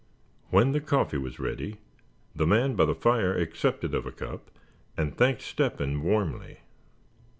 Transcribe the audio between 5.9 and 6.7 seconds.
warmly.